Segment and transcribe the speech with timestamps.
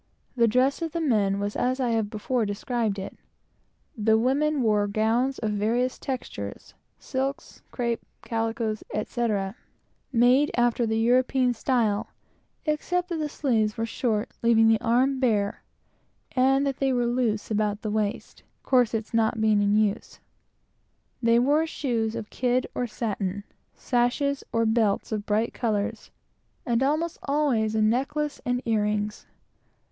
[0.35, 3.15] The dress of the men was as I have before described it.
[3.95, 6.57] The women wore gowns of various texture
[6.97, 9.55] silks, crape, calicoes, etc.,
[10.11, 12.07] made after the European style,
[12.65, 15.61] except that the sleeves were short, leaving the arm bare,
[16.31, 20.19] and that they were loose about the waist, having no corsets.
[21.21, 23.43] They wore shoes of kid, or satin;
[23.75, 26.09] sashes or belts of bright colors;
[26.65, 29.27] and almost always a necklace and ear rings.